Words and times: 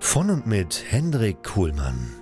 Von 0.00 0.30
und 0.30 0.46
mit 0.46 0.84
Hendrik 0.88 1.42
Kuhlmann. 1.42 2.14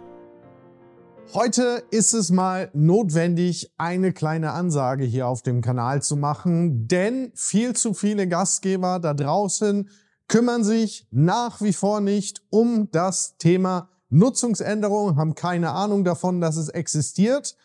Heute 1.34 1.84
ist 1.90 2.14
es 2.14 2.30
mal 2.30 2.70
notwendig, 2.72 3.70
eine 3.76 4.12
kleine 4.12 4.52
Ansage 4.52 5.04
hier 5.04 5.28
auf 5.28 5.42
dem 5.42 5.60
Kanal 5.60 6.02
zu 6.02 6.16
machen, 6.16 6.88
denn 6.88 7.32
viel 7.34 7.76
zu 7.76 7.94
viele 7.94 8.28
Gastgeber 8.28 8.98
da 8.98 9.14
draußen 9.14 9.88
kümmern 10.26 10.64
sich 10.64 11.06
nach 11.10 11.60
wie 11.60 11.74
vor 11.74 12.00
nicht 12.00 12.42
um 12.50 12.90
das 12.90 13.36
Thema 13.36 13.90
Nutzungsänderung, 14.08 15.16
haben 15.16 15.34
keine 15.34 15.70
Ahnung 15.70 16.02
davon, 16.02 16.40
dass 16.40 16.56
es 16.56 16.68
existiert. 16.70 17.56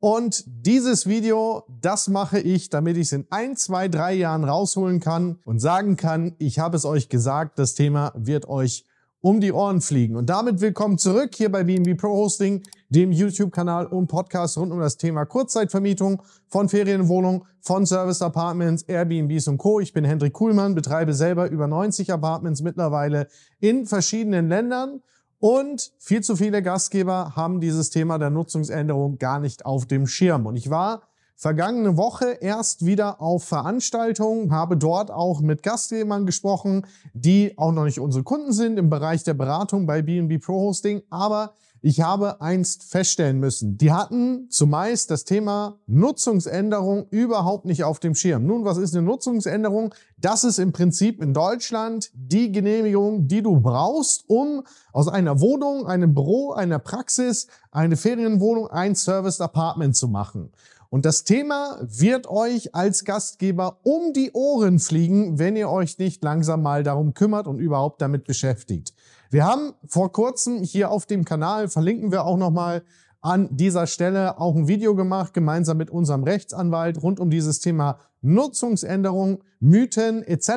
Und 0.00 0.44
dieses 0.46 1.06
Video, 1.06 1.64
das 1.80 2.08
mache 2.08 2.40
ich, 2.40 2.70
damit 2.70 2.96
ich 2.96 3.08
es 3.08 3.12
in 3.12 3.26
ein, 3.30 3.56
zwei, 3.56 3.88
drei 3.88 4.14
Jahren 4.14 4.44
rausholen 4.44 5.00
kann 5.00 5.38
und 5.44 5.58
sagen 5.58 5.96
kann, 5.96 6.34
ich 6.38 6.58
habe 6.58 6.76
es 6.76 6.84
euch 6.84 7.08
gesagt, 7.08 7.58
das 7.58 7.74
Thema 7.74 8.12
wird 8.16 8.48
euch 8.48 8.86
um 9.20 9.40
die 9.40 9.52
Ohren 9.52 9.80
fliegen. 9.80 10.16
Und 10.16 10.30
damit 10.30 10.60
willkommen 10.60 10.96
zurück 10.96 11.34
hier 11.34 11.50
bei 11.50 11.64
BNB 11.64 11.98
Pro 11.98 12.08
Hosting, 12.08 12.62
dem 12.88 13.10
YouTube-Kanal 13.10 13.86
und 13.86 14.06
Podcast 14.06 14.56
rund 14.58 14.72
um 14.72 14.78
das 14.78 14.96
Thema 14.96 15.24
Kurzzeitvermietung 15.24 16.22
von 16.46 16.68
Ferienwohnungen, 16.68 17.42
von 17.60 17.84
Service 17.84 18.22
Apartments, 18.22 18.84
Airbnbs 18.84 19.48
und 19.48 19.58
Co. 19.58 19.80
Ich 19.80 19.92
bin 19.92 20.04
Hendrik 20.04 20.32
Kuhlmann, 20.32 20.74
betreibe 20.74 21.14
selber 21.14 21.50
über 21.50 21.66
90 21.66 22.12
Apartments 22.12 22.62
mittlerweile 22.62 23.26
in 23.60 23.86
verschiedenen 23.86 24.48
Ländern. 24.48 25.02
Und 25.40 25.92
viel 25.98 26.22
zu 26.22 26.36
viele 26.36 26.62
Gastgeber 26.62 27.34
haben 27.36 27.60
dieses 27.60 27.90
Thema 27.90 28.18
der 28.18 28.30
Nutzungsänderung 28.30 29.18
gar 29.18 29.40
nicht 29.40 29.66
auf 29.66 29.86
dem 29.86 30.06
Schirm. 30.06 30.46
Und 30.46 30.56
ich 30.56 30.70
war 30.70 31.02
vergangene 31.38 31.96
Woche 31.96 32.38
erst 32.40 32.84
wieder 32.84 33.22
auf 33.22 33.44
Veranstaltungen, 33.44 34.50
habe 34.50 34.76
dort 34.76 35.12
auch 35.12 35.40
mit 35.40 35.62
Gastgebern 35.62 36.26
gesprochen, 36.26 36.84
die 37.14 37.56
auch 37.56 37.70
noch 37.70 37.84
nicht 37.84 38.00
unsere 38.00 38.24
Kunden 38.24 38.52
sind 38.52 38.76
im 38.76 38.90
Bereich 38.90 39.22
der 39.22 39.34
Beratung 39.34 39.86
bei 39.86 40.02
BNB 40.02 40.44
Pro 40.44 40.54
Hosting, 40.54 41.02
aber 41.10 41.52
ich 41.80 42.00
habe 42.00 42.40
einst 42.40 42.90
feststellen 42.90 43.38
müssen, 43.38 43.78
die 43.78 43.92
hatten 43.92 44.50
zumeist 44.50 45.10
das 45.10 45.24
Thema 45.24 45.78
Nutzungsänderung 45.86 47.06
überhaupt 47.10 47.66
nicht 47.66 47.84
auf 47.84 48.00
dem 48.00 48.14
Schirm. 48.14 48.46
Nun, 48.46 48.64
was 48.64 48.78
ist 48.78 48.94
eine 48.94 49.06
Nutzungsänderung? 49.06 49.94
Das 50.16 50.44
ist 50.44 50.58
im 50.58 50.72
Prinzip 50.72 51.22
in 51.22 51.34
Deutschland 51.34 52.10
die 52.14 52.50
Genehmigung, 52.50 53.28
die 53.28 53.42
du 53.42 53.60
brauchst, 53.60 54.24
um 54.28 54.64
aus 54.92 55.08
einer 55.08 55.40
Wohnung, 55.40 55.86
einem 55.86 56.14
Büro, 56.14 56.52
einer 56.52 56.78
Praxis, 56.78 57.46
eine 57.70 57.96
Ferienwohnung, 57.96 58.68
ein 58.68 58.94
Service 58.94 59.40
Apartment 59.40 59.96
zu 59.96 60.08
machen. 60.08 60.50
Und 60.90 61.04
das 61.04 61.24
Thema 61.24 61.78
wird 61.82 62.28
euch 62.28 62.74
als 62.74 63.04
Gastgeber 63.04 63.78
um 63.82 64.14
die 64.14 64.32
Ohren 64.32 64.78
fliegen, 64.78 65.38
wenn 65.38 65.54
ihr 65.54 65.68
euch 65.68 65.98
nicht 65.98 66.24
langsam 66.24 66.62
mal 66.62 66.82
darum 66.82 67.12
kümmert 67.12 67.46
und 67.46 67.58
überhaupt 67.58 68.00
damit 68.00 68.24
beschäftigt. 68.24 68.94
Wir 69.30 69.44
haben 69.44 69.74
vor 69.86 70.10
kurzem 70.10 70.62
hier 70.62 70.90
auf 70.90 71.04
dem 71.04 71.24
Kanal, 71.24 71.68
verlinken 71.68 72.10
wir 72.10 72.24
auch 72.24 72.38
nochmal 72.38 72.82
an 73.20 73.48
dieser 73.50 73.86
Stelle 73.86 74.40
auch 74.40 74.54
ein 74.56 74.68
Video 74.68 74.94
gemacht, 74.94 75.34
gemeinsam 75.34 75.76
mit 75.76 75.90
unserem 75.90 76.22
Rechtsanwalt 76.22 77.02
rund 77.02 77.20
um 77.20 77.28
dieses 77.28 77.60
Thema 77.60 77.98
Nutzungsänderung, 78.22 79.42
Mythen 79.60 80.22
etc. 80.22 80.48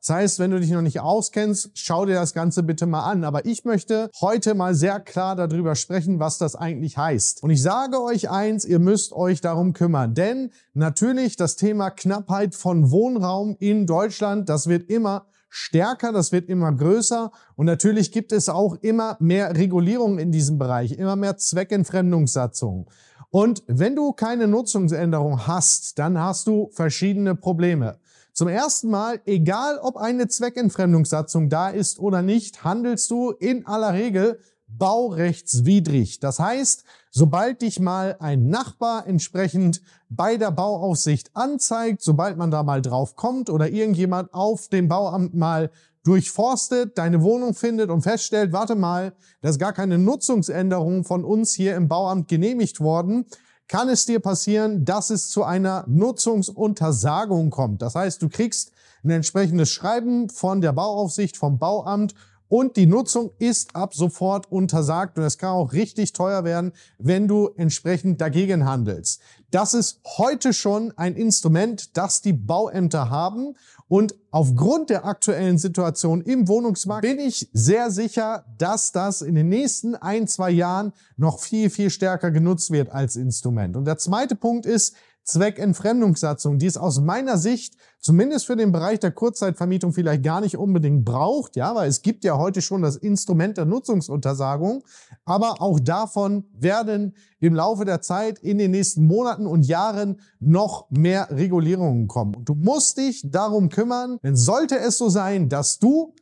Das 0.00 0.10
heißt, 0.10 0.38
wenn 0.38 0.52
du 0.52 0.60
dich 0.60 0.70
noch 0.70 0.82
nicht 0.82 1.00
auskennst, 1.00 1.70
schau 1.74 2.06
dir 2.06 2.14
das 2.14 2.32
Ganze 2.32 2.62
bitte 2.62 2.86
mal 2.86 3.02
an. 3.02 3.24
Aber 3.24 3.44
ich 3.44 3.64
möchte 3.64 4.10
heute 4.20 4.54
mal 4.54 4.74
sehr 4.74 5.00
klar 5.00 5.34
darüber 5.34 5.74
sprechen, 5.74 6.20
was 6.20 6.38
das 6.38 6.54
eigentlich 6.54 6.96
heißt. 6.96 7.42
Und 7.42 7.50
ich 7.50 7.60
sage 7.60 8.00
euch 8.00 8.30
eins, 8.30 8.64
ihr 8.64 8.78
müsst 8.78 9.12
euch 9.12 9.40
darum 9.40 9.72
kümmern. 9.72 10.14
Denn 10.14 10.52
natürlich 10.74 11.36
das 11.36 11.56
Thema 11.56 11.90
Knappheit 11.90 12.54
von 12.54 12.90
Wohnraum 12.92 13.56
in 13.58 13.86
Deutschland, 13.86 14.48
das 14.48 14.68
wird 14.68 14.90
immer 14.90 15.26
stärker, 15.48 16.12
das 16.12 16.32
wird 16.32 16.48
immer 16.48 16.72
größer 16.72 17.30
und 17.54 17.66
natürlich 17.66 18.12
gibt 18.12 18.32
es 18.32 18.48
auch 18.48 18.76
immer 18.82 19.16
mehr 19.20 19.56
Regulierungen 19.56 20.18
in 20.18 20.32
diesem 20.32 20.58
Bereich, 20.58 20.92
immer 20.92 21.16
mehr 21.16 21.36
Zweckentfremdungssatzungen. 21.36 22.86
Und 23.30 23.62
wenn 23.66 23.96
du 23.96 24.12
keine 24.12 24.46
Nutzungsänderung 24.48 25.46
hast, 25.46 25.98
dann 25.98 26.18
hast 26.18 26.46
du 26.46 26.70
verschiedene 26.72 27.34
Probleme. 27.34 27.98
Zum 28.32 28.48
ersten 28.48 28.90
Mal, 28.90 29.20
egal 29.24 29.78
ob 29.78 29.96
eine 29.96 30.28
Zweckentfremdungssatzung 30.28 31.48
da 31.48 31.70
ist 31.70 31.98
oder 31.98 32.20
nicht, 32.20 32.64
handelst 32.64 33.10
du 33.10 33.30
in 33.30 33.66
aller 33.66 33.94
Regel 33.94 34.40
baurechtswidrig. 34.68 36.20
Das 36.20 36.38
heißt, 36.38 36.84
sobald 37.10 37.62
dich 37.62 37.80
mal 37.80 38.16
ein 38.20 38.48
Nachbar 38.48 39.06
entsprechend 39.06 39.82
bei 40.08 40.36
der 40.36 40.50
Bauaufsicht 40.50 41.30
anzeigt, 41.34 42.02
sobald 42.02 42.36
man 42.36 42.50
da 42.50 42.62
mal 42.62 42.82
drauf 42.82 43.16
kommt 43.16 43.50
oder 43.50 43.68
irgendjemand 43.68 44.34
auf 44.34 44.68
dem 44.68 44.88
Bauamt 44.88 45.34
mal 45.34 45.70
durchforstet, 46.04 46.98
deine 46.98 47.22
Wohnung 47.22 47.54
findet 47.54 47.90
und 47.90 48.02
feststellt, 48.02 48.52
warte 48.52 48.76
mal, 48.76 49.12
da 49.40 49.48
ist 49.48 49.58
gar 49.58 49.72
keine 49.72 49.98
Nutzungsänderung 49.98 51.04
von 51.04 51.24
uns 51.24 51.52
hier 51.52 51.74
im 51.74 51.88
Bauamt 51.88 52.28
genehmigt 52.28 52.80
worden, 52.80 53.26
kann 53.68 53.88
es 53.88 54.06
dir 54.06 54.20
passieren, 54.20 54.84
dass 54.84 55.10
es 55.10 55.28
zu 55.28 55.42
einer 55.42 55.84
Nutzungsuntersagung 55.88 57.50
kommt. 57.50 57.82
Das 57.82 57.96
heißt, 57.96 58.22
du 58.22 58.28
kriegst 58.28 58.70
ein 59.02 59.10
entsprechendes 59.10 59.70
Schreiben 59.70 60.28
von 60.28 60.60
der 60.60 60.72
Bauaufsicht, 60.72 61.36
vom 61.36 61.58
Bauamt 61.58 62.14
und 62.48 62.76
die 62.76 62.86
Nutzung 62.86 63.30
ist 63.38 63.74
ab 63.74 63.94
sofort 63.94 64.50
untersagt 64.50 65.18
und 65.18 65.24
es 65.24 65.38
kann 65.38 65.50
auch 65.50 65.72
richtig 65.72 66.12
teuer 66.12 66.44
werden, 66.44 66.72
wenn 66.98 67.28
du 67.28 67.50
entsprechend 67.56 68.20
dagegen 68.20 68.64
handelst. 68.64 69.20
Das 69.50 69.74
ist 69.74 70.00
heute 70.18 70.52
schon 70.52 70.92
ein 70.96 71.14
Instrument, 71.14 71.96
das 71.96 72.20
die 72.20 72.32
Bauämter 72.32 73.10
haben 73.10 73.54
und 73.88 74.14
aufgrund 74.30 74.90
der 74.90 75.04
aktuellen 75.04 75.58
Situation 75.58 76.20
im 76.20 76.48
Wohnungsmarkt 76.48 77.02
bin 77.02 77.20
ich 77.20 77.48
sehr 77.52 77.90
sicher, 77.90 78.44
dass 78.58 78.90
das 78.90 79.22
in 79.22 79.36
den 79.36 79.48
nächsten 79.48 79.94
ein, 79.94 80.26
zwei 80.26 80.50
Jahren 80.50 80.92
noch 81.16 81.38
viel, 81.38 81.70
viel 81.70 81.90
stärker 81.90 82.32
genutzt 82.32 82.70
wird 82.70 82.90
als 82.90 83.14
Instrument. 83.14 83.76
Und 83.76 83.84
der 83.84 83.98
zweite 83.98 84.34
Punkt 84.34 84.66
ist, 84.66 84.96
Zweckentfremdungssatzung, 85.26 86.58
die 86.58 86.66
es 86.66 86.76
aus 86.76 87.00
meiner 87.00 87.36
Sicht 87.36 87.74
zumindest 87.98 88.46
für 88.46 88.54
den 88.54 88.70
Bereich 88.70 89.00
der 89.00 89.10
Kurzzeitvermietung 89.10 89.92
vielleicht 89.92 90.22
gar 90.22 90.40
nicht 90.40 90.56
unbedingt 90.56 91.04
braucht, 91.04 91.56
ja, 91.56 91.74
weil 91.74 91.88
es 91.88 92.02
gibt 92.02 92.24
ja 92.24 92.38
heute 92.38 92.62
schon 92.62 92.82
das 92.82 92.96
Instrument 92.96 93.56
der 93.56 93.64
Nutzungsuntersagung, 93.64 94.84
aber 95.24 95.60
auch 95.60 95.80
davon 95.80 96.44
werden 96.52 97.16
im 97.40 97.54
Laufe 97.54 97.84
der 97.84 98.00
Zeit 98.00 98.38
in 98.38 98.58
den 98.58 98.70
nächsten 98.70 99.06
Monaten 99.06 99.46
und 99.46 99.66
Jahren 99.66 100.20
noch 100.38 100.88
mehr 100.90 101.28
Regulierungen 101.30 102.06
kommen. 102.06 102.36
Und 102.36 102.48
du 102.48 102.54
musst 102.54 102.96
dich 102.98 103.22
darum 103.24 103.68
kümmern, 103.68 104.18
denn 104.22 104.36
sollte 104.36 104.78
es 104.78 104.96
so 104.96 105.08
sein, 105.08 105.48
dass 105.48 105.80
du 105.80 106.14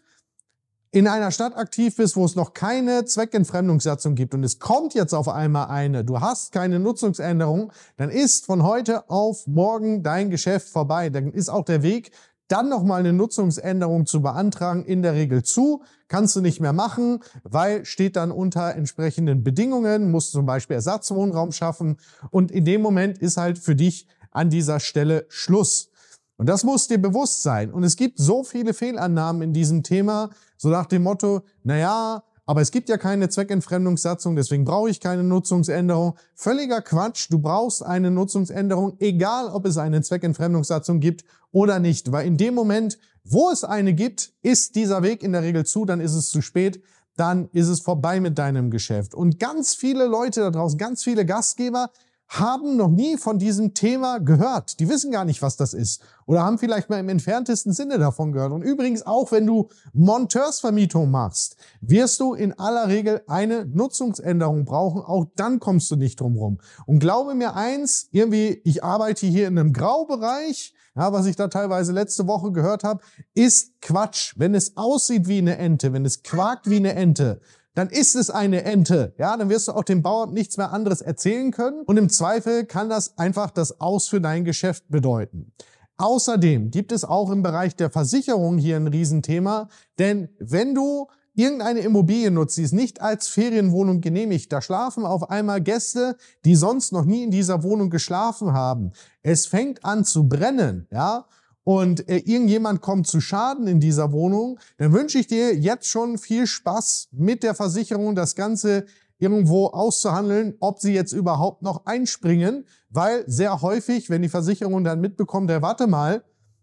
in 0.95 1.09
einer 1.09 1.33
Stadt 1.33 1.57
aktiv 1.57 1.97
bist, 1.97 2.15
wo 2.15 2.25
es 2.25 2.37
noch 2.37 2.55
keine 2.55 3.05
Zweckentfremdungssatzung 3.05 4.15
gibt 4.15 4.33
und 4.33 4.45
es 4.45 4.61
kommt 4.61 4.95
jetzt 4.95 5.13
auf 5.13 5.29
einmal 5.29 5.67
eine, 5.67 6.05
du 6.05 6.21
hast 6.21 6.53
keine 6.53 6.79
Nutzungsänderung, 6.79 7.73
dann 7.97 8.11
ist 8.11 8.47
von 8.47 8.63
heute 8.63 9.11
auf 9.11 9.49
morgen 9.49 10.05
dein 10.05 10.31
Geschäft 10.31 10.69
vorbei. 10.69 11.11
Dann 11.11 11.33
ist 11.33 11.49
auch 11.49 11.65
der 11.65 11.83
Weg, 11.83 12.13
dann 12.47 12.69
nochmal 12.69 13.01
eine 13.01 13.13
Nutzungsänderung 13.13 14.07
zu 14.07 14.23
beantragen, 14.23 14.85
in 14.85 15.03
der 15.03 15.15
Regel 15.15 15.43
zu. 15.43 15.83
Kannst 16.07 16.37
du 16.37 16.41
nicht 16.41 16.61
mehr 16.61 16.73
machen, 16.73 17.25
weil 17.43 17.85
steht 17.85 18.15
dann 18.15 18.31
unter 18.31 18.77
entsprechenden 18.77 19.43
Bedingungen, 19.43 20.13
musst 20.13 20.31
zum 20.31 20.47
Beispiel 20.47 20.77
Ersatzwohnraum 20.77 21.51
schaffen 21.51 21.97
und 22.31 22.53
in 22.53 22.65
dem 22.65 22.83
Moment 22.83 23.19
ist 23.19 23.37
halt 23.37 23.59
für 23.59 23.75
dich 23.75 24.07
an 24.31 24.49
dieser 24.49 24.79
Stelle 24.79 25.27
Schluss. 25.29 25.91
Und 26.37 26.49
das 26.49 26.65
muss 26.65 26.89
dir 26.89 26.99
bewusst 26.99 27.43
sein. 27.43 27.73
Und 27.73 27.85
es 27.85 27.97
gibt 27.97 28.19
so 28.19 28.43
viele 28.43 28.75
Fehlannahmen 28.75 29.43
in 29.43 29.53
diesem 29.53 29.83
Thema, 29.83 30.31
so 30.57 30.69
nach 30.69 30.87
dem 30.87 31.03
Motto, 31.03 31.43
na 31.63 31.77
ja, 31.77 32.25
aber 32.47 32.61
es 32.61 32.71
gibt 32.71 32.89
ja 32.89 32.99
keine 32.99 33.29
Zweckentfremdungssatzung, 33.29 34.37
deswegen 34.37 34.65
brauche 34.65 34.91
ich 34.91 35.01
keine 35.01 35.25
Nutzungsänderung. 35.25 36.15
Völliger 36.35 36.83
Quatsch, 36.83 37.29
du 37.31 37.39
brauchst 37.39 37.83
eine 37.83 38.11
Nutzungsänderung, 38.11 38.97
egal 39.01 39.49
ob 39.49 39.65
es 39.65 39.79
eine 39.79 40.03
Zweckentfremdungssatzung 40.03 41.01
gibt 41.01 41.25
oder 41.53 41.79
nicht, 41.79 42.13
weil 42.13 42.27
in 42.27 42.37
dem 42.37 42.55
Moment, 42.55 42.99
wo 43.25 43.51
es 43.51 43.65
eine 43.65 43.95
gibt, 43.95 44.33
ist 44.43 44.75
dieser 44.75 45.03
Weg 45.03 45.23
in 45.23 45.33
der 45.33 45.43
Regel 45.43 45.65
zu, 45.65 45.87
dann 45.87 46.01
ist 46.01 46.15
es 46.15 46.29
zu 46.29 46.43
spät, 46.43 46.83
dann 47.17 47.49
ist 47.53 47.69
es 47.69 47.81
vorbei 47.81 48.21
mit 48.21 48.39
deinem 48.39 48.71
Geschäft. 48.71 49.15
Und 49.15 49.39
ganz 49.39 49.75
viele 49.75 50.07
Leute 50.07 50.41
da 50.41 50.51
draußen, 50.51 50.79
ganz 50.79 51.03
viele 51.03 51.25
Gastgeber 51.25 51.91
haben 52.29 52.77
noch 52.77 52.89
nie 52.91 53.17
von 53.17 53.39
diesem 53.39 53.75
Thema 53.75 54.19
gehört. 54.19 54.81
Die 54.81 54.89
wissen 54.89 55.13
gar 55.13 55.25
nicht, 55.25 55.43
was 55.43 55.57
das 55.57 55.75
ist. 55.75 56.03
Oder 56.27 56.43
haben 56.43 56.59
vielleicht 56.59 56.91
mal 56.91 56.99
im 56.99 57.09
entferntesten 57.09 57.73
Sinne 57.73 57.99
davon 57.99 58.33
gehört. 58.33 58.53
Und 58.53 58.63
übrigens 58.63 59.07
auch, 59.07 59.31
wenn 59.31 59.47
du 59.47 59.69
Monteursvermietung 59.93 61.11
machst, 61.11 61.57
wirst 61.81 62.21
du 62.21 62.35
in 62.35 62.59
aller 62.59 62.89
Regel 62.89 63.23
eine 63.27 63.67
Nutzungsänderung 63.67 64.65
brauchen. 64.65 65.03
Auch 65.03 65.27
dann 65.37 65.61
kommst 65.61 65.91
du 65.91 65.97
nicht 65.97 66.21
drum 66.21 66.37
rum. 66.37 66.59
Und 66.87 66.99
glaube 66.99 67.35
mir 67.35 67.55
eins, 67.55 68.09
irgendwie, 68.11 68.61
ich 68.65 68.83
arbeite 68.83 69.27
hier 69.27 69.47
in 69.47 69.59
einem 69.59 69.73
Graubereich. 69.73 70.75
Ja, 70.97 71.13
was 71.13 71.27
ich 71.27 71.35
da 71.35 71.49
teilweise 71.49 71.93
letzte 71.93 72.29
Woche 72.29 72.53
gehört 72.53 72.85
habe, 72.85 73.03
ist 73.35 73.81
Quatsch. 73.81 74.35
Wenn 74.37 74.55
es 74.55 74.77
aussieht 74.77 75.27
wie 75.27 75.39
eine 75.39 75.59
Ente, 75.59 75.93
wenn 75.93 76.05
es 76.05 76.23
quakt 76.23 76.71
wie 76.71 76.77
eine 76.77 76.95
Ente, 76.95 77.41
dann 77.75 77.89
ist 77.89 78.15
es 78.15 78.31
eine 78.31 78.65
Ente. 78.65 79.15
Ja, 79.19 79.37
dann 79.37 79.49
wirst 79.49 79.69
du 79.69 79.73
auch 79.73 79.85
dem 79.85 80.03
Bauern 80.03 80.33
nichts 80.33 80.57
mehr 80.57 80.73
anderes 80.73 81.01
erzählen 81.01 81.51
können. 81.51 81.83
Und 81.83 81.97
im 81.97 82.09
Zweifel 82.09 82.65
kann 82.65 82.89
das 82.89 83.19
einfach 83.19 83.51
das 83.51 83.81
Aus 83.81 84.09
für 84.09 84.21
dein 84.21 84.45
Geschäft 84.45 84.85
bedeuten. 84.89 85.53
Außerdem 85.97 86.71
gibt 86.71 86.93
es 86.93 87.05
auch 87.05 87.31
im 87.31 87.43
Bereich 87.43 87.77
der 87.77 87.91
Versicherung 87.91 88.59
hier 88.59 88.77
ein 88.77 88.89
Riesenthema, 88.89 89.69
denn 89.99 90.29
wenn 90.41 90.75
du 90.75 91.07
irgendeine 91.37 91.81
Immobilie 91.81 92.31
nutzt, 92.31 92.57
die 92.57 92.63
ist 92.63 92.73
nicht 92.73 93.01
als 93.01 93.29
Ferienwohnung 93.29 94.01
genehmigt, 94.01 94.53
da 94.53 94.61
schlafen 94.61 95.05
auf 95.05 95.31
einmal 95.31 95.61
Gäste, 95.61 96.17
die 96.45 96.57
sonst 96.57 96.93
noch 96.93 97.05
nie 97.05 97.25
in 97.25 97.31
dieser 97.31 97.63
Wohnung 97.63 97.91
geschlafen 97.91 98.53
haben. 98.53 98.93
Es 99.23 99.47
fängt 99.47 99.85
an 99.85 100.05
zu 100.05 100.29
brennen, 100.29 100.87
ja, 100.91 101.27
und 101.65 102.09
äh, 102.09 102.19
irgendjemand 102.19 102.83
kommt 102.83 103.07
zu 103.07 103.21
Schaden 103.21 103.67
in 103.67 103.81
dieser 103.81 104.13
Wohnung, 104.13 104.59
dann 104.77 104.93
wünsche 104.93 105.19
ich 105.19 105.27
dir 105.27 105.57
jetzt 105.57 105.89
schon 105.89 106.19
viel 106.19 106.47
Spaß 106.47 107.09
mit 107.13 107.43
der 107.43 107.55
Versicherung, 107.55 108.15
das 108.15 108.35
Ganze 108.35 108.85
irgendwo 109.19 109.67
auszuhandeln, 109.69 110.55
ob 110.61 110.81
sie 110.81 110.93
jetzt 110.93 111.13
überhaupt 111.13 111.63
noch 111.63 111.87
einspringen, 111.87 112.67
weil 112.91 113.25
sehr 113.27 113.63
häufig, 113.63 114.11
wenn 114.11 114.23
die 114.23 114.29
Versicherung 114.29 114.85
dann 114.85 115.01
mitbekommt, 115.01 115.49
der 115.49 115.63
warte 115.63 115.87
mal, 115.87 116.23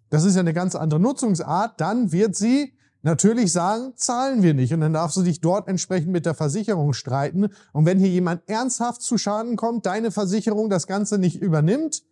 das 0.09 0.23
ist 0.25 0.35
ja 0.35 0.41
eine 0.41 0.53
ganz 0.53 0.75
andere 0.75 0.99
Nutzungsart, 0.99 1.81
dann 1.81 2.11
wird 2.11 2.35
sie 2.35 2.73
natürlich 3.01 3.51
sagen, 3.51 3.93
zahlen 3.95 4.43
wir 4.43 4.53
nicht. 4.53 4.73
Und 4.73 4.81
dann 4.81 4.93
darfst 4.93 5.17
du 5.17 5.23
dich 5.23 5.41
dort 5.41 5.67
entsprechend 5.67 6.11
mit 6.11 6.25
der 6.25 6.35
Versicherung 6.35 6.93
streiten. 6.93 7.47
Und 7.73 7.85
wenn 7.85 7.97
hier 7.97 8.09
jemand 8.09 8.47
ernsthaft 8.47 9.01
zu 9.01 9.17
Schaden 9.17 9.55
kommt, 9.55 9.85
deine 9.85 10.11
Versicherung 10.11 10.69
das 10.69 10.85
Ganze 10.85 11.17
nicht 11.17 11.41
übernimmt, 11.41 12.03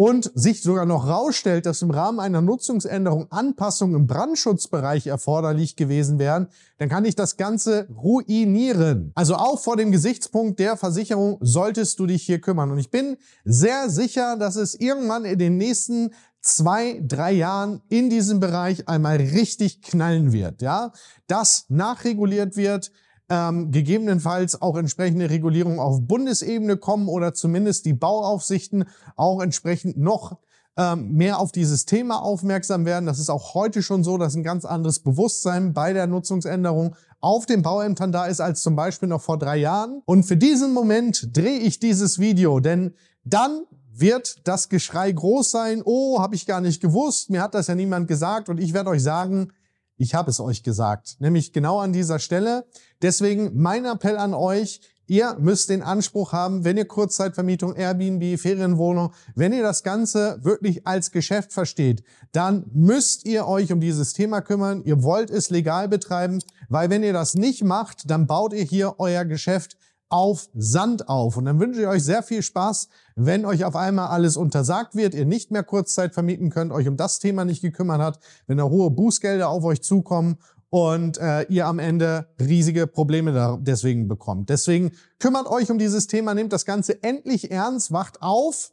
und 0.00 0.32
sich 0.34 0.62
sogar 0.62 0.86
noch 0.86 1.06
rausstellt, 1.06 1.66
dass 1.66 1.82
im 1.82 1.90
Rahmen 1.90 2.20
einer 2.20 2.40
Nutzungsänderung 2.40 3.30
Anpassungen 3.30 3.96
im 3.96 4.06
Brandschutzbereich 4.06 5.08
erforderlich 5.08 5.76
gewesen 5.76 6.18
wären, 6.18 6.48
dann 6.78 6.88
kann 6.88 7.04
ich 7.04 7.16
das 7.16 7.36
Ganze 7.36 7.86
ruinieren. 7.94 9.12
Also 9.14 9.34
auch 9.34 9.60
vor 9.60 9.76
dem 9.76 9.92
Gesichtspunkt 9.92 10.58
der 10.58 10.78
Versicherung 10.78 11.36
solltest 11.42 11.98
du 11.98 12.06
dich 12.06 12.22
hier 12.22 12.40
kümmern. 12.40 12.70
Und 12.70 12.78
ich 12.78 12.90
bin 12.90 13.18
sehr 13.44 13.90
sicher, 13.90 14.38
dass 14.38 14.56
es 14.56 14.74
irgendwann 14.74 15.26
in 15.26 15.38
den 15.38 15.58
nächsten 15.58 16.14
zwei, 16.40 17.02
drei 17.06 17.32
Jahren 17.32 17.82
in 17.90 18.08
diesem 18.08 18.40
Bereich 18.40 18.88
einmal 18.88 19.16
richtig 19.16 19.82
knallen 19.82 20.32
wird, 20.32 20.62
ja, 20.62 20.92
dass 21.26 21.66
nachreguliert 21.68 22.56
wird, 22.56 22.90
ähm, 23.30 23.70
gegebenenfalls 23.70 24.60
auch 24.60 24.76
entsprechende 24.76 25.30
Regulierungen 25.30 25.78
auf 25.78 26.00
Bundesebene 26.02 26.76
kommen 26.76 27.08
oder 27.08 27.32
zumindest 27.32 27.86
die 27.86 27.94
Bauaufsichten 27.94 28.84
auch 29.16 29.40
entsprechend 29.40 29.96
noch 29.96 30.36
ähm, 30.76 31.12
mehr 31.12 31.38
auf 31.38 31.52
dieses 31.52 31.86
Thema 31.86 32.22
aufmerksam 32.22 32.84
werden. 32.84 33.06
Das 33.06 33.18
ist 33.18 33.30
auch 33.30 33.54
heute 33.54 33.82
schon 33.82 34.02
so, 34.04 34.18
dass 34.18 34.34
ein 34.34 34.42
ganz 34.42 34.64
anderes 34.64 34.98
Bewusstsein 34.98 35.72
bei 35.72 35.92
der 35.92 36.06
Nutzungsänderung 36.06 36.96
auf 37.20 37.46
den 37.46 37.62
Bauämtern 37.62 38.12
da 38.12 38.26
ist 38.26 38.40
als 38.40 38.62
zum 38.62 38.76
Beispiel 38.76 39.08
noch 39.08 39.20
vor 39.20 39.38
drei 39.38 39.58
Jahren. 39.58 40.02
Und 40.06 40.24
für 40.24 40.36
diesen 40.36 40.72
Moment 40.72 41.36
drehe 41.36 41.58
ich 41.58 41.78
dieses 41.78 42.18
Video, 42.18 42.60
denn 42.60 42.94
dann 43.24 43.62
wird 43.92 44.48
das 44.48 44.68
Geschrei 44.68 45.12
groß 45.12 45.50
sein. 45.50 45.82
Oh, 45.84 46.20
habe 46.20 46.34
ich 46.34 46.46
gar 46.46 46.60
nicht 46.60 46.80
gewusst. 46.80 47.30
Mir 47.30 47.42
hat 47.42 47.54
das 47.54 47.66
ja 47.66 47.74
niemand 47.74 48.08
gesagt. 48.08 48.48
Und 48.48 48.58
ich 48.58 48.72
werde 48.72 48.90
euch 48.90 49.02
sagen, 49.02 49.52
ich 50.00 50.14
habe 50.14 50.30
es 50.30 50.40
euch 50.40 50.62
gesagt, 50.62 51.16
nämlich 51.20 51.52
genau 51.52 51.78
an 51.78 51.92
dieser 51.92 52.18
Stelle. 52.18 52.64
Deswegen 53.02 53.50
mein 53.54 53.84
Appell 53.84 54.16
an 54.16 54.32
euch, 54.32 54.80
Ihr 55.10 55.36
müsst 55.40 55.70
den 55.70 55.82
Anspruch 55.82 56.32
haben, 56.32 56.64
wenn 56.64 56.76
ihr 56.76 56.84
Kurzzeitvermietung, 56.84 57.74
Airbnb, 57.74 58.38
Ferienwohnung, 58.38 59.12
wenn 59.34 59.52
ihr 59.52 59.64
das 59.64 59.82
Ganze 59.82 60.38
wirklich 60.44 60.86
als 60.86 61.10
Geschäft 61.10 61.52
versteht, 61.52 62.04
dann 62.30 62.70
müsst 62.72 63.26
ihr 63.26 63.48
euch 63.48 63.72
um 63.72 63.80
dieses 63.80 64.12
Thema 64.12 64.40
kümmern. 64.40 64.84
Ihr 64.84 65.02
wollt 65.02 65.28
es 65.30 65.50
legal 65.50 65.88
betreiben, 65.88 66.38
weil 66.68 66.90
wenn 66.90 67.02
ihr 67.02 67.12
das 67.12 67.34
nicht 67.34 67.64
macht, 67.64 68.08
dann 68.08 68.28
baut 68.28 68.52
ihr 68.52 68.62
hier 68.62 68.94
euer 68.98 69.24
Geschäft 69.24 69.76
auf 70.10 70.48
Sand 70.54 71.08
auf. 71.08 71.36
Und 71.36 71.46
dann 71.46 71.58
wünsche 71.58 71.80
ich 71.80 71.86
euch 71.86 72.04
sehr 72.04 72.22
viel 72.22 72.42
Spaß, 72.42 72.88
wenn 73.16 73.44
euch 73.44 73.64
auf 73.64 73.76
einmal 73.76 74.08
alles 74.08 74.36
untersagt 74.36 74.94
wird, 74.94 75.14
ihr 75.14 75.24
nicht 75.24 75.50
mehr 75.50 75.62
Kurzzeit 75.62 76.12
vermieten 76.12 76.50
könnt, 76.50 76.72
euch 76.72 76.88
um 76.88 76.96
das 76.96 77.18
Thema 77.18 77.44
nicht 77.44 77.62
gekümmert 77.62 78.00
hat, 78.00 78.18
wenn 78.46 78.58
da 78.58 78.64
hohe 78.64 78.90
Bußgelder 78.90 79.48
auf 79.48 79.64
euch 79.64 79.82
zukommen 79.82 80.36
und 80.68 81.18
äh, 81.18 81.42
ihr 81.44 81.66
am 81.66 81.78
Ende 81.78 82.28
riesige 82.40 82.86
Probleme 82.86 83.58
deswegen 83.60 84.08
bekommt. 84.08 84.48
Deswegen 84.48 84.92
kümmert 85.18 85.48
euch 85.48 85.70
um 85.70 85.78
dieses 85.78 86.06
Thema, 86.06 86.34
nehmt 86.34 86.52
das 86.52 86.64
Ganze 86.64 87.02
endlich 87.02 87.50
ernst, 87.50 87.92
wacht 87.92 88.22
auf 88.22 88.72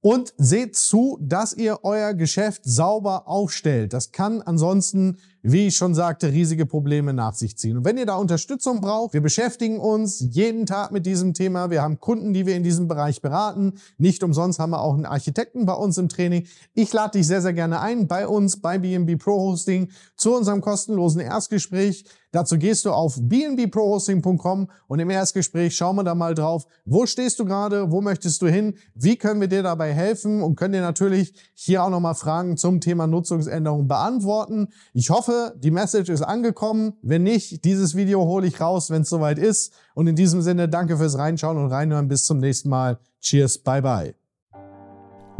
und 0.00 0.32
seht 0.36 0.76
zu, 0.76 1.18
dass 1.20 1.54
ihr 1.54 1.80
euer 1.82 2.14
Geschäft 2.14 2.62
sauber 2.64 3.26
aufstellt. 3.26 3.92
Das 3.92 4.12
kann 4.12 4.42
ansonsten, 4.42 5.18
wie 5.52 5.68
ich 5.68 5.76
schon 5.76 5.94
sagte, 5.94 6.30
riesige 6.30 6.66
Probleme 6.66 7.14
nach 7.14 7.34
sich 7.34 7.56
ziehen. 7.56 7.78
Und 7.78 7.84
wenn 7.84 7.96
ihr 7.96 8.04
da 8.04 8.16
Unterstützung 8.16 8.80
braucht, 8.80 9.14
wir 9.14 9.22
beschäftigen 9.22 9.78
uns 9.78 10.20
jeden 10.30 10.66
Tag 10.66 10.92
mit 10.92 11.06
diesem 11.06 11.32
Thema. 11.32 11.70
Wir 11.70 11.80
haben 11.80 12.00
Kunden, 12.00 12.34
die 12.34 12.46
wir 12.46 12.54
in 12.54 12.62
diesem 12.62 12.86
Bereich 12.86 13.22
beraten. 13.22 13.74
Nicht 13.96 14.22
umsonst 14.22 14.58
haben 14.58 14.70
wir 14.70 14.82
auch 14.82 14.94
einen 14.94 15.06
Architekten 15.06 15.64
bei 15.64 15.72
uns 15.72 15.96
im 15.96 16.08
Training. 16.08 16.46
Ich 16.74 16.92
lade 16.92 17.18
dich 17.18 17.26
sehr, 17.26 17.40
sehr 17.40 17.54
gerne 17.54 17.80
ein 17.80 18.08
bei 18.08 18.28
uns 18.28 18.60
bei 18.60 18.78
BNB 18.78 19.18
Pro 19.18 19.38
Hosting 19.38 19.90
zu 20.16 20.34
unserem 20.34 20.60
kostenlosen 20.60 21.20
Erstgespräch. 21.20 22.04
Dazu 22.30 22.58
gehst 22.58 22.84
du 22.84 22.92
auf 22.92 23.16
bnbprohosting.com 23.18 24.70
und 24.86 24.98
im 24.98 25.08
Erstgespräch 25.08 25.74
schauen 25.74 25.96
wir 25.96 26.04
da 26.04 26.14
mal 26.14 26.34
drauf, 26.34 26.66
wo 26.84 27.06
stehst 27.06 27.38
du 27.38 27.46
gerade, 27.46 27.90
wo 27.90 28.02
möchtest 28.02 28.42
du 28.42 28.48
hin, 28.48 28.74
wie 28.94 29.16
können 29.16 29.40
wir 29.40 29.48
dir 29.48 29.62
dabei 29.62 29.94
helfen 29.94 30.42
und 30.42 30.54
können 30.56 30.74
dir 30.74 30.82
natürlich 30.82 31.32
hier 31.54 31.82
auch 31.82 31.88
nochmal 31.88 32.14
Fragen 32.14 32.58
zum 32.58 32.82
Thema 32.82 33.06
Nutzungsänderung 33.06 33.88
beantworten. 33.88 34.68
Ich 34.92 35.08
die 35.56 35.70
Message 35.70 36.08
ist 36.10 36.22
angekommen. 36.22 36.94
Wenn 37.02 37.22
nicht, 37.22 37.64
dieses 37.64 37.94
Video 37.94 38.24
hole 38.24 38.46
ich 38.46 38.60
raus, 38.60 38.90
wenn 38.90 39.02
es 39.02 39.08
soweit 39.08 39.38
ist. 39.38 39.72
Und 39.94 40.06
in 40.06 40.16
diesem 40.16 40.42
Sinne, 40.42 40.68
danke 40.68 40.96
fürs 40.96 41.18
Reinschauen 41.18 41.56
und 41.58 41.70
Reinhören. 41.70 42.08
Bis 42.08 42.24
zum 42.24 42.38
nächsten 42.38 42.68
Mal. 42.68 42.98
Cheers, 43.20 43.58
bye 43.58 43.82
bye. 43.82 44.14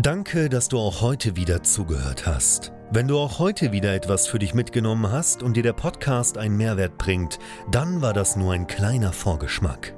Danke, 0.01 0.49
dass 0.49 0.69
du 0.69 0.79
auch 0.79 1.01
heute 1.01 1.35
wieder 1.35 1.63
zugehört 1.63 2.27
hast. 2.27 2.73
Wenn 2.91 3.09
du 3.09 3.19
auch 3.19 3.39
heute 3.39 3.73
wieder 3.73 3.95
etwas 3.95 4.27
für 4.27 4.39
dich 4.39 4.55
mitgenommen 4.55 5.11
hast 5.11 5.43
und 5.43 5.57
dir 5.57 5.63
der 5.63 5.73
Podcast 5.73 6.39
einen 6.39 6.57
Mehrwert 6.57 6.97
bringt, 6.97 7.39
dann 7.71 8.01
war 8.01 8.15
das 8.15 8.37
nur 8.37 8.53
ein 8.53 8.67
kleiner 8.67 9.13
Vorgeschmack. 9.13 9.98